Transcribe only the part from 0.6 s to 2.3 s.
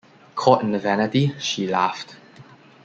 in a vanity, she laughed.